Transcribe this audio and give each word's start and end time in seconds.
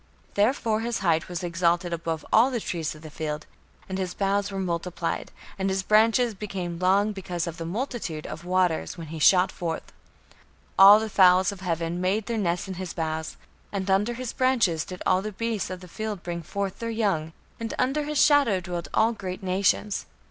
Therefore 0.33 0.79
his 0.79 1.01
height 1.05 1.29
was 1.29 1.43
exalted 1.43 1.93
above 1.93 2.25
all 2.33 2.49
the 2.49 2.59
trees 2.59 2.95
of 2.95 3.03
the 3.03 3.11
field, 3.11 3.45
and 3.87 3.99
his 3.99 4.15
boughs 4.15 4.49
were 4.51 4.57
multiplied, 4.59 5.31
and 5.59 5.69
his 5.69 5.83
branches 5.83 6.33
became 6.33 6.79
long 6.79 7.11
because 7.11 7.45
of 7.45 7.57
the 7.57 7.67
multitude 7.67 8.25
of 8.25 8.43
waters 8.43 8.97
when 8.97 9.09
he 9.09 9.19
shot 9.19 9.51
forth. 9.51 9.93
All 10.75 10.99
the 10.99 11.07
fowls 11.07 11.51
of 11.51 11.59
heaven 11.61 12.01
made 12.01 12.25
their 12.25 12.39
nests 12.39 12.67
in 12.67 12.73
his 12.81 12.95
boughs, 12.95 13.37
and 13.71 13.87
under 13.91 14.15
his 14.15 14.33
branches 14.33 14.85
did 14.85 15.03
all 15.05 15.21
the 15.21 15.31
beasts 15.33 15.69
of 15.69 15.81
the 15.81 15.87
field 15.87 16.23
bring 16.23 16.41
forth 16.41 16.79
their 16.79 16.89
young, 16.89 17.31
and 17.59 17.75
under 17.77 18.01
his 18.05 18.17
shadow 18.19 18.59
dwelt 18.59 18.87
all 18.95 19.13
great 19.13 19.43
nations. 19.43 20.07